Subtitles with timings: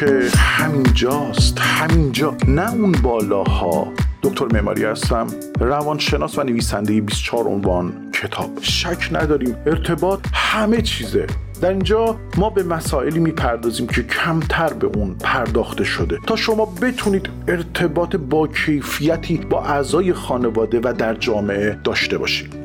[0.00, 3.92] که همینجاست همینجا نه اون بالاها.
[4.22, 5.26] دکتر معماری هستم
[5.60, 8.50] روانشناس و نویسنده 24 عنوان کتاب.
[8.60, 11.26] شک نداریم ارتباط همه چیزه.
[11.62, 16.18] در اینجا ما به مسائلی می‌پردازیم که کمتر به اون پرداخته شده.
[16.26, 22.59] تا شما بتونید ارتباط با کیفیتی با اعضای خانواده و در جامعه داشته باشید.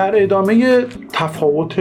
[0.00, 1.80] در ادامه تفاوت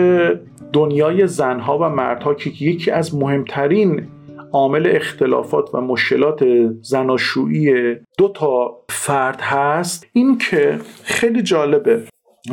[0.73, 4.07] دنیای زنها و مردها که یکی از مهمترین
[4.51, 6.43] عامل اختلافات و مشکلات
[6.81, 12.03] زناشویی دو تا فرد هست این که خیلی جالبه.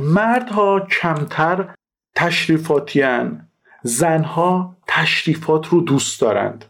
[0.02, 1.74] مردها کمتر
[2.14, 3.48] تشریفاتیان
[3.82, 6.64] زنها تشریفات رو دوست دارند.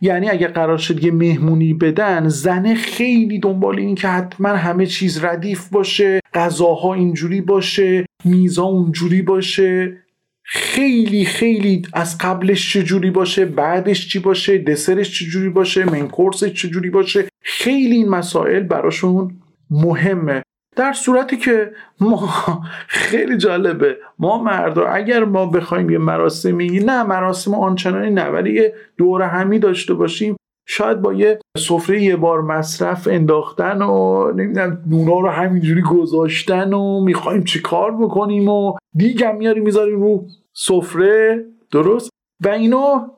[0.00, 5.24] یعنی اگه قرار شد یه مهمونی بدن زنه خیلی دنبال این که حتما همه چیز
[5.24, 9.96] ردیف باشه غذاها اینجوری باشه میزا اونجوری باشه.
[10.42, 17.28] خیلی خیلی از قبلش چجوری باشه بعدش چی باشه دسرش چجوری باشه منکورسش چجوری باشه.
[17.42, 19.40] خیلی این مسائل براشون
[19.70, 20.42] مهمه.
[20.76, 22.28] در صورتی که ما
[22.88, 23.96] خیلی جالبه.
[24.18, 29.58] ما مردا اگر ما بخوایم یه مراسمی نه مراسم آنچنانی نه ولی یه دور همی
[29.58, 30.36] داشته باشیم
[30.68, 37.00] شاید با یه سفره یه بار مصرف انداختن و نمی‌دونم نونا رو همینجوری گذاشتن و
[37.00, 42.10] می‌خوایم چی کار بکنیم و دیگم میاریم می‌ذاریم رو سفره درست؟
[42.44, 43.08] و اینو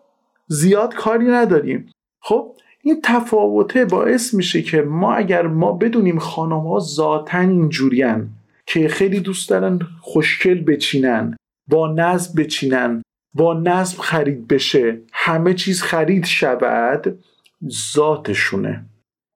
[0.46, 1.90] زیاد کاری نداریم.
[2.22, 8.28] خب این تفاوته باعث میشه که ما اگر ما بدونیم خانم ها ذاتن اینجورین
[8.66, 11.36] که خیلی دوست دارن خوشکل بچینن
[11.68, 13.02] با نظم بچینن
[13.34, 17.18] با نظم خرید بشه همه چیز خرید شود
[17.68, 18.84] ذاتشونه.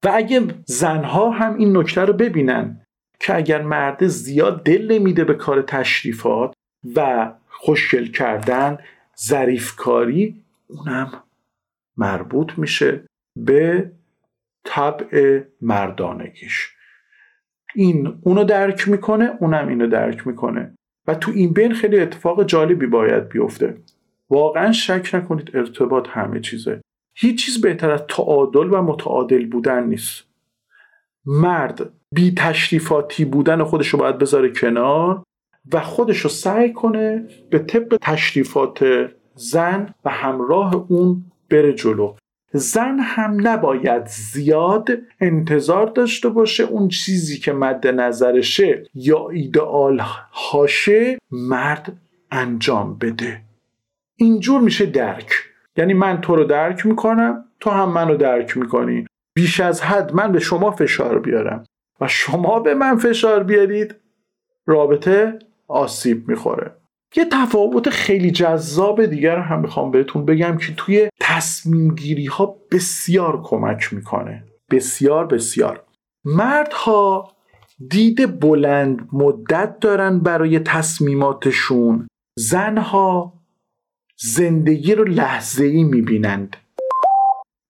[0.04, 2.80] و اگه زنها هم این نکته رو ببینن
[3.20, 6.52] که اگر مرد زیاد دل نمیده به کار تشریفات
[6.94, 8.78] و خوشگل کردن
[9.26, 11.22] ظریف کاری اونم
[11.96, 13.04] مربوط میشه.
[13.36, 13.90] به
[14.64, 16.72] طبع مردانگیش.
[17.74, 20.74] این اونو درک می‌کنه اونم اینو درک می‌کنه.
[21.06, 23.78] و تو این بین خیلی اتفاق جالبی باید بیفته.
[24.30, 26.80] واقعا شک نکنید ارتباط همه چیزه.
[27.14, 30.24] هیچ چیز بهتر از تعادل و متعادل بودن نیست.
[31.26, 35.22] مرد بی تشریفاتی بودن خودش رو باید بذاره کنار
[35.72, 38.84] و خودش رو سعی کنه به طبق تشریفات
[39.34, 42.14] زن و همراه اون بره جلو.
[42.56, 44.88] زن هم نباید زیاد
[45.20, 50.02] انتظار داشته باشه اون چیزی که مد نظرشه یا ایدئال
[50.32, 51.92] هاشه مرد
[52.30, 53.40] انجام بده.
[54.16, 55.32] اینجور میشه درک.
[55.76, 59.06] یعنی من تو رو درک می‌کنم تو هم منو درک می‌کنی.
[59.34, 61.64] بیش از حد من به شما فشار بیارم.
[62.00, 63.94] و شما به من فشار بیارید.
[64.66, 65.38] رابطه
[65.68, 66.70] آسیب می‌خوره.
[67.16, 73.42] یه تفاوت خیلی جذاب دیگر هم می‌خوام بهتون بگم که توی تصمیم گیری ها بسیار
[73.42, 74.44] کمک می‌کنه.
[74.70, 75.82] بسیار بسیار.
[76.24, 77.32] مردها
[77.90, 82.08] دید بلند مدت دارن برای تصمیماتشون.
[82.38, 83.32] زنها
[84.18, 86.56] زندگی رو لحظه ای می‌بینند.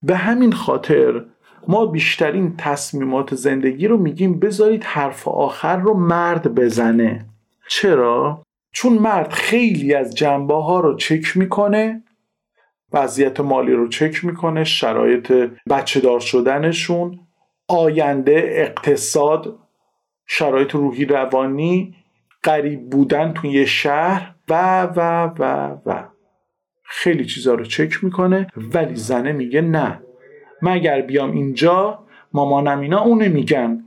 [0.03, 1.25] به همین خاطر
[1.69, 7.27] ما بیشترین تصمیمات زندگی رو میگیم بذارید حرف آخر رو مرد بزنه.
[7.69, 8.46] چرا؟
[8.77, 12.03] چون مرد خیلی از جنبه ها رو چک می‌کنه
[12.93, 15.33] وضعیت مالی رو چک می‌کنه شرایط
[15.71, 17.21] بچه دار شدنشون
[17.69, 19.59] آینده اقتصاد
[20.27, 21.95] شرایط روحی روانی
[22.43, 26.05] قریب بودن توی یه شهر و و و و.
[26.85, 30.03] خیلی چیزا رو چک می‌کنه ولی زنه میگه نه.
[30.63, 33.86] مگر بیام اینجا؟ مامانم اینا اونه میگن.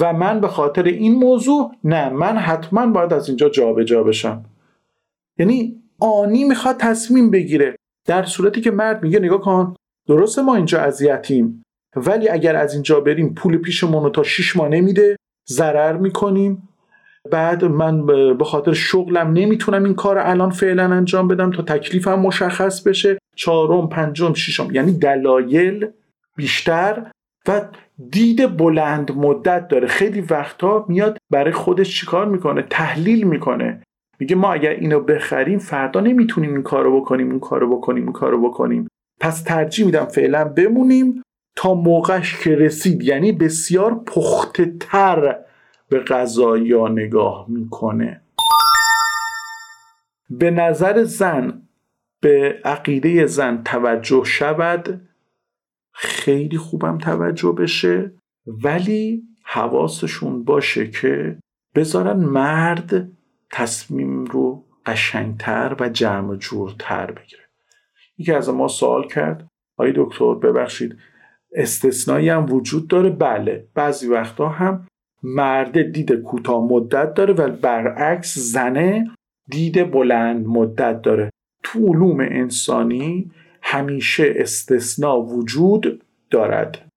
[0.00, 4.44] و من به خاطر این موضوع نه من حتما باید از اینجا جابجا جا بشم.
[5.38, 7.76] یعنی آنی می‌خواد تصمیم بگیره
[8.06, 9.74] در صورتی که مرد میگه نگاه کن
[10.08, 11.62] درسته ما اینجا اذیتیم
[11.96, 15.16] ولی اگر از اینجا بریم پول پیشمون رو تا 6 ماه نمیده
[15.48, 16.68] ضرر می‌کنیم.
[17.30, 18.06] بعد من
[18.36, 23.18] به خاطر شغلم نمی‌تونم این کار الان فعلا انجام بدم تا تکلیفم مشخص بشه.
[23.36, 25.86] چهارم پنجم ششم یعنی دلایل
[26.36, 27.10] بیشتر
[27.48, 27.60] و
[28.10, 29.86] دید بلند مدت داره.
[29.86, 33.82] خیلی وقتا میاد برای خودش چیکار می‌کنه؟ تحلیل می‌کنه.
[34.20, 38.48] میگه ما اگر اینو بخریم فردا نمی‌تونیم این کارو بکنیم اون کارو بکنیم اون کارو
[38.48, 38.88] بکنیم.
[39.20, 41.22] پس ترجیح میدم فعلا بمونیم
[41.56, 43.02] تا موقعش که رسید.
[43.02, 45.36] یعنی بسیار پخته تر
[45.88, 46.04] به
[46.62, 48.20] یا نگاه می‌کنه.
[50.30, 51.62] به نظر زن
[52.20, 55.07] به عقیده زن توجه شود.
[56.00, 58.12] خیلی خوبم توجه بشه.
[58.46, 61.38] ولی حواسشون باشه که
[61.74, 63.08] بذارن مرد
[63.50, 67.42] تصمیم رو قشنگتر و جمع جورتر بگیره.
[68.18, 69.48] یکی از ما سوال کرد
[69.78, 70.96] آقای دکتر ببخشید
[71.52, 74.86] استثنایی هم وجود داره؟ بله بعضی وقتا هم
[75.22, 79.10] مرد دید کوتاه مدت داره و برعکس زنه
[79.48, 81.30] دید بلند مدت داره.
[81.62, 83.30] تو علوم انسانی
[83.70, 86.88] همیشه استثنا وجود دارد.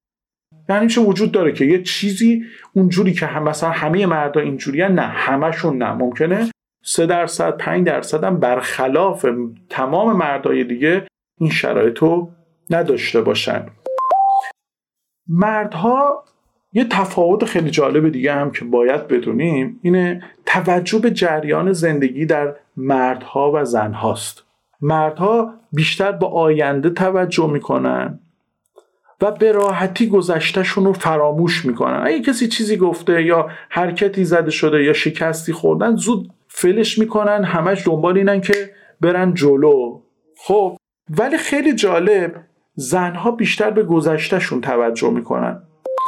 [0.69, 5.01] یعنی چه وجود داره که یه چیزی اونجوری که هم مثلا همه مردا اینجوری نه
[5.01, 5.94] همشون نه.
[5.94, 6.51] ممکنه
[6.83, 9.25] سه درصد پنج درصد هم برخلاف
[9.69, 11.07] تمام مردای دیگه
[11.39, 12.31] این شرایط رو
[12.69, 13.65] نداشته باشن.
[15.27, 16.24] مردها
[16.74, 22.56] یه تفاوت خیلی جالب دیگه هم که باید بدونیم اینه توجه به جریان زندگی در
[22.77, 24.50] مردها و زنهاست.
[24.81, 28.19] مردها بیشتر به آینده توجه می‌کنن
[29.21, 32.01] و به راحتی گذشتهشون رو فراموش می‌کنن.
[32.05, 37.87] اگه کسی چیزی گفته یا حرکتی زده شده یا شکستی خوردن زود فلش می‌کنن همش
[37.87, 38.53] دنبال اینن که
[39.01, 40.01] برن جلو.
[40.37, 40.77] خب
[41.17, 42.35] ولی خیلی جالب
[42.75, 45.63] زنها بیشتر به گذشتهشون توجه می‌کنن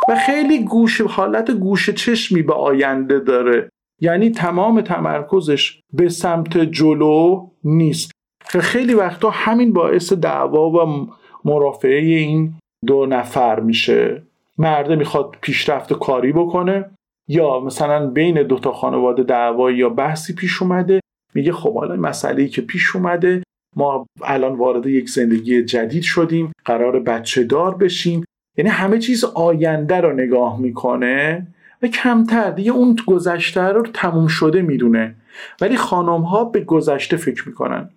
[0.10, 3.70] و خیلی گوش حالت گوش چشمی به آینده داره.
[4.00, 8.12] یعنی تمام تمرکزش به سمت جلو نیست.
[8.48, 11.08] خیلی وقتا همین باعث دعوا و
[11.46, 12.54] مرافعه این
[12.86, 14.24] دو نفر میشه.
[14.58, 16.90] مرده می‌خواد پیشرفت کاری بکنه
[17.28, 21.00] یا مثلا بین دوتا خانواده دعوایی یا بحثی پیش اومده
[21.34, 23.44] میگه خب حالا مسئله که پیش اومده
[23.76, 28.26] ما الان وارد یک زندگی جدید شدیم قرار بچه دار بشیم.
[28.58, 31.48] یعنی همه چیز آینده رو نگاه می‌کنه
[31.82, 32.52] و کمتر.
[32.52, 35.16] دیگه اون گذشته رو تموم شده می‌دونه.
[35.62, 37.90] ولی خانم ها به گذشته فکر می‌کنن.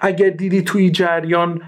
[0.00, 1.62] اگر دیدی توی جریان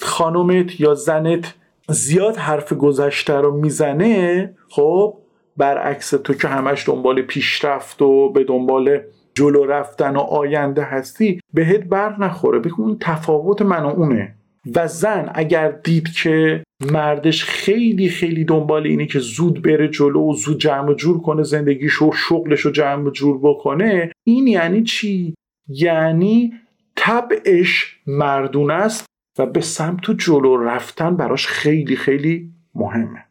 [0.00, 1.54] خانومت یا زنت
[1.88, 5.14] زیاد حرف گذشته رو می‌زنه خب
[5.56, 9.00] برعکس تو که همش دنبال پیشرفت و به دنبال
[9.34, 14.34] جلو رفتن و آینده هستی بهت بر نخوره بگو اون تفاوت من و اونه
[14.74, 20.34] و زن اگر دید که مردش خیلی خیلی دنبال اینه که زود بره جلو و
[20.34, 25.34] زود جمع جور کنه زندگیش و شغلش رو جمع جور بکنه این یعنی چی؟
[25.68, 26.52] یعنی
[26.96, 29.04] طبعش مردون است
[29.38, 33.24] و به سمت جلو رفتن براش خیلی خیلی مهمه.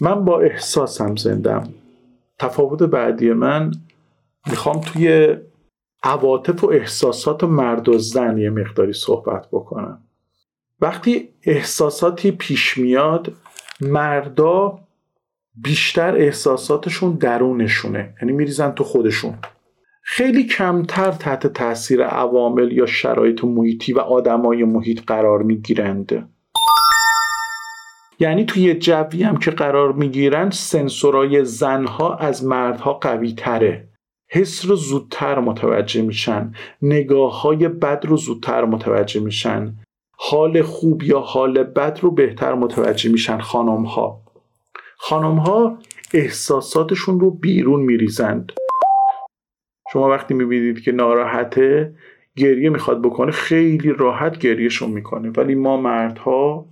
[0.00, 1.74] من با احساسم زندم.
[2.38, 3.72] تفاوت بعدی من
[4.46, 5.36] می‌خوام توی
[6.02, 10.02] عواطف و احساسات مرد و زن یه مقداری صحبت بکنم.
[10.80, 13.32] وقتی احساساتی پیش میاد
[13.80, 14.78] مردا
[15.54, 18.14] بیشتر احساساتشون درونشونه.
[18.22, 19.38] یعنی میریزن تو خودشون.
[20.06, 26.30] خیلی کمتر تحت تاثیر عوامل یا شرایط محیطی و آدمای محیط قرار می‌گیرند.
[28.20, 33.88] یعنی توی جوی هم که قرار می‌گیرن سنسورای زنها از مردها قوی تره
[34.28, 36.52] حس رو زودتر متوجه میشن.
[36.82, 39.74] نگاه های بد رو زودتر متوجه میشن.
[40.16, 44.20] حال خوب یا حال بد رو بهتر متوجه میشن خانم ها
[44.96, 45.78] خانم ها
[46.14, 48.52] احساساتشون رو بیرون میریزند.
[49.94, 51.94] شما وقتی می‌بینید که ناراحته
[52.36, 55.30] گریه می‌خواد بکنه خیلی راحت گریهشون می‌کنه.
[55.30, 56.66] ولی ما مردها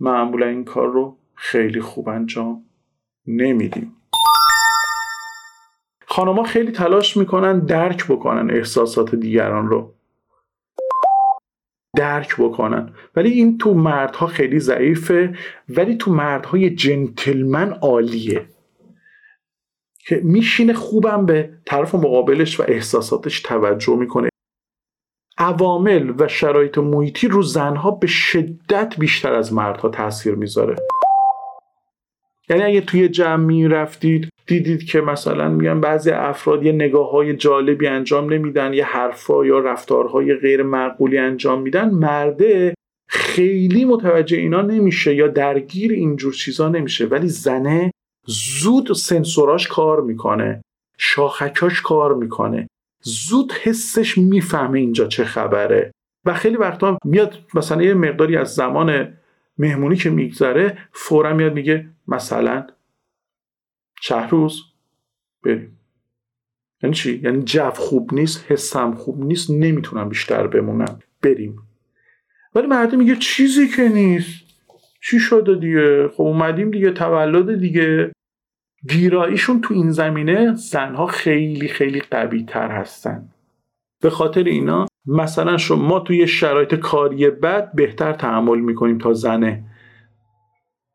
[0.00, 2.64] معمولا این کار رو خیلی خوب انجام
[3.26, 3.96] نمیدیم.
[6.06, 9.94] خانمها خیلی تلاش می‌کنن درک بکنن احساسات دیگران رو.
[11.96, 12.92] درک بکنن.
[13.16, 15.34] ولی این تو مردها خیلی ضعیفه.
[15.68, 18.46] ولی تو مردهای جنتلمن عالیه.
[20.08, 24.28] که میشینه خوبم به طرف مقابلش و احساساتش توجه می‌کنه.
[25.38, 30.76] عوامل و شرایط محیطی رو زنها به شدت بیشتر از مردها تاثیر می‌ذاره.
[32.50, 37.86] یعنی اگه توی جمع می‌رفتید دیدید که مثلا میگن بعضی افراد یه نگاه های جالبی
[37.86, 42.74] انجام نمیدن یه حرفا یا رفتارهای غیر معقولی انجام میدن مرده
[43.08, 47.06] خیلی متوجه اینا نمیشه یا درگیر اینجور چیزا نمیشه.
[47.06, 47.90] ولی زنه
[48.30, 50.62] زود سنسوراش کار می‌کنه
[50.98, 52.68] شاخکاش کار می‌کنه.
[53.02, 55.92] زود حسش می‌فهمه اینجا چه خبره.
[56.24, 59.14] و خیلی وقتا میاد مثلا یه مقداری از زمان
[59.58, 62.66] مهمونی که میگذره فورا میاد میگه مثلا
[64.00, 64.62] چه روز
[65.44, 65.78] بریم.
[66.82, 71.62] یعنی چی؟ یعنی جو خوب نیست حسم خوب نیست نمی‌تونم بیشتر بمونم بریم.
[72.54, 74.48] ولی مردم میگه چیزی که نیست.
[75.02, 78.12] چی شده دیگه؟ خب اومدیم دیگه تولد دیگه.
[78.86, 83.28] گیراییشون تو این زمینه زنها خیلی خیلی قوی تر هستن.
[84.02, 89.64] به خاطر اینا مثلا شما ما توی شرایط کاری بد بهتر تحمل می‌کنیم تا زنه.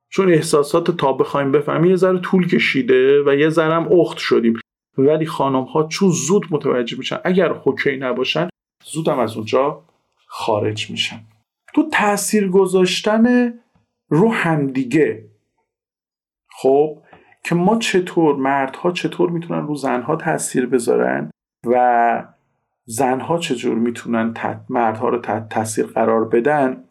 [0.09, 4.59] چون احساسات تا بخوایم بفهمیم یه ذره طول کشیده و یه ذره هم اخت شدیم.
[4.97, 8.49] ولی خانم ها چون زود متوجه میشن اگر هوکی نباشن
[8.85, 9.83] زودم از اونجا
[10.27, 11.19] خارج میشن.
[11.75, 13.53] تو تاثیر گذاشتن
[14.09, 15.29] رو همدیگه
[16.49, 16.97] خب
[17.43, 21.31] که ما چطور مردها چطور می‌تونن رو زنها تاثیر بذارن
[21.65, 22.27] و
[22.85, 24.33] زنها چطور می‌تونن
[24.69, 26.83] مردها رو تحت تاثیر قرار بدن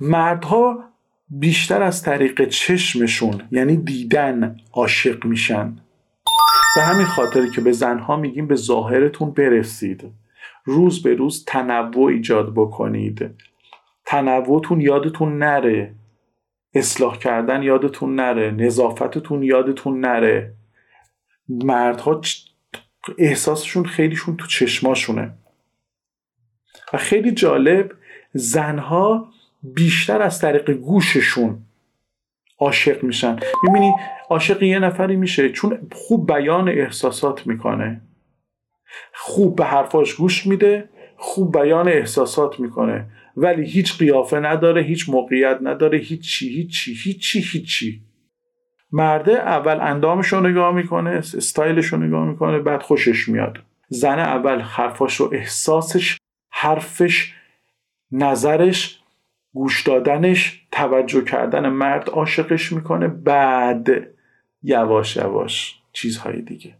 [0.00, 0.84] مردها
[1.30, 5.76] بیشتر از طریق چشمشون یعنی دیدن عاشق میشن.
[6.76, 10.04] به همین خاطر که به زنها میگیم به ظاهرتون برسید.
[10.64, 13.30] روز به روز تنوع ایجاد بکنید.
[14.06, 15.94] تنوعتون یادتون نره.
[16.78, 20.54] اصلاح کردن یادتون نره نظافتتون یادتون نره.
[21.48, 22.20] مردها
[23.18, 25.34] احساسشون خیلیشون تو چشماشونه.
[26.92, 27.92] و خیلی جالب
[28.32, 29.28] زنها
[29.62, 31.58] بیشتر از طریق گوششون
[32.58, 33.38] عاشق میشن.
[33.64, 33.94] می‌بینی
[34.30, 38.00] عاشق یه نفری میشه چون خوب بیان احساسات می‌کنه.
[39.14, 43.06] خوب به حرفاش گوش میده خوب بیان احساسات می‌کنه.
[43.40, 48.00] ولی هیچ قیافه نداره هیچ موقعیت نداره هیچی هیچی هیچی هیچی.
[48.92, 53.58] مرده اول اندامش رو نگاه می‌کنه استایلش رو نگاه می‌کنه بعد خوشش میاد.
[53.88, 56.18] زن اول حرفاش رو احساسش
[56.50, 57.34] حرفش
[58.12, 59.00] نظرش
[59.54, 63.88] گوش دادنش توجه کردن مرد عاشقش می‌کنه بعد
[64.62, 66.74] یواش یواش چیزهای دیگه.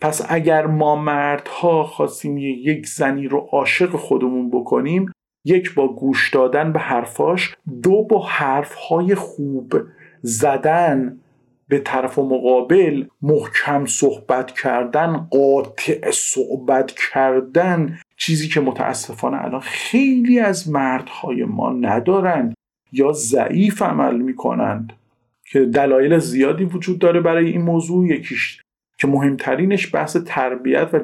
[0.00, 5.12] پس اگر ما مردها خواستیم یک زنی رو عاشق خودمون بکنیم
[5.44, 9.74] یک با گوش دادن به حرفاش دو با حرفهای خوب
[10.22, 11.18] زدن
[11.68, 20.70] به طرف مقابل محکم صحبت کردن قاطع صحبت کردن چیزی که متاسفانه الان خیلی از
[20.70, 22.54] مردهای ما ندارند
[22.92, 24.92] یا ضعیف عمل می‌کنند
[25.44, 28.06] که دلایل زیادی وجود داره برای این موضوع.
[28.06, 28.62] یکیش
[28.98, 31.00] که مهمترینش بحث تربیت و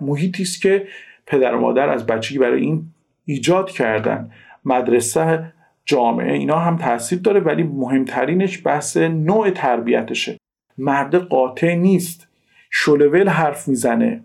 [0.00, 0.86] محیطی است که
[1.26, 2.86] پدر و مادر از بچگی برای این
[3.26, 4.30] ایجاد کردن.
[4.64, 5.52] مدرسه
[5.84, 10.38] جامعه اینا هم تاثیر داره ولی مهمترینش بحث نوع تربیتشه.
[10.78, 12.28] مرد قاطع نیست.
[12.70, 14.24] شلول حرف می‌زنه.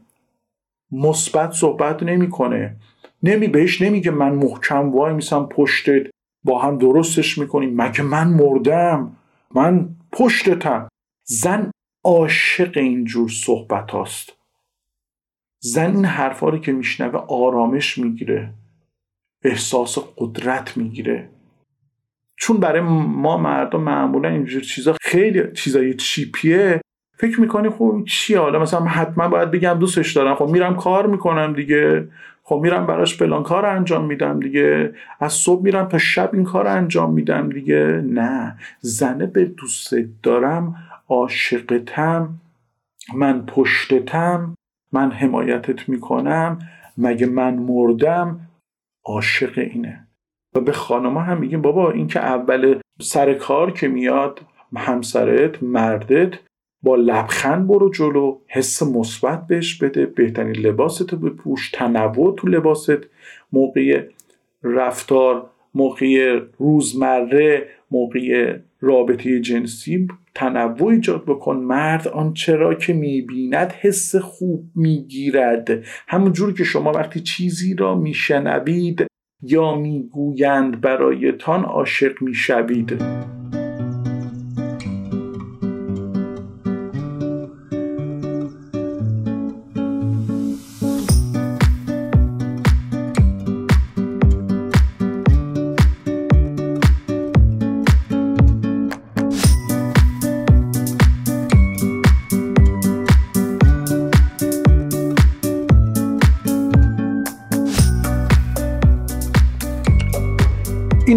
[0.91, 2.75] مثبت صحبت نمی‌کنه.
[3.23, 6.07] نمی بهش نمیگه من محکم وای میسم پشتت.
[6.43, 7.81] با هم درستش می‌کنیم.
[7.81, 9.15] مگه من مردم؟
[9.55, 10.87] من پشتتم.
[11.23, 11.71] زن
[12.03, 14.33] عاشق اینجور صحبت هاست
[15.63, 18.53] زن این حرفا رو که میشنوه آرامش می‌گیره.
[19.43, 21.29] احساس قدرت می‌گیره.
[22.35, 26.81] چون برای ما مردم معمولا اینجور چیزا خیلی چیزای چیپیه
[27.17, 30.35] فکر می‌کنی خب چیه؟ حالا مثلا حتما باید بگم دوستش دارم.
[30.35, 32.07] خب میرم کار می‌کنم دیگه.
[32.43, 34.93] خب میرم براش فلان کار انجام میدم دیگه.
[35.19, 38.03] از صبح میرم تا شب این کار انجام میدم دیگه.
[38.05, 38.57] نه.
[38.79, 39.93] زنه به دوست
[40.23, 40.75] دارم
[41.09, 42.29] عاشقتم
[43.13, 44.55] من پشتتم
[44.91, 46.59] من حمایتت می‌کنم
[46.97, 48.39] مگه من مردم؟
[49.05, 50.07] عاشق اینه.
[50.55, 54.41] و به خانما هم میگیم بابا این که اول سر کار که میاد
[54.75, 56.33] همسرت مردت
[56.83, 63.07] با لبخند برو جلو حس مثبت بهش بده بهترین لباستو بپوش تنوع تو لباست
[63.51, 64.03] موقع
[64.63, 71.57] رفتار موقع روزمره موقع رابطه جنسی تنوع ایجاد بکن.
[71.57, 75.83] مرد آنچه را که می‌بیند حس خوب می‌گیرد.
[76.07, 79.07] همونجور که شما وقتی چیزی را میشنوید
[79.43, 83.01] یا می‌گویند برایتان عاشق می‌شوید.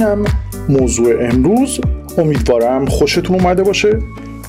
[0.04, 0.24] اینم
[0.68, 1.80] موضوع امروز
[2.18, 3.98] امیدوارم خوشتون اومده باشه.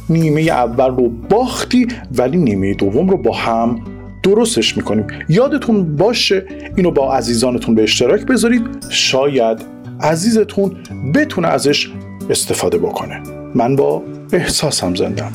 [0.10, 3.82] نیمه اول رو باختی ولی نیمه دوم رو با هم
[4.24, 5.08] درستش می‌کنیم.
[5.30, 6.46] یادتون باشه
[6.76, 8.62] اینو با عزیزانتون به اشتراک بذارید.
[8.90, 9.58] شاید
[10.02, 10.72] عزیزتون
[11.14, 11.92] بتونه ازش
[12.30, 13.22] استفاده بکنه.
[13.56, 14.02] من با
[14.34, 15.32] احساسم زندم.